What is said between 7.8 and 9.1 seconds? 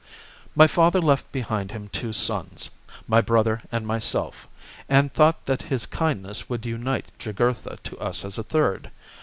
to us as a third.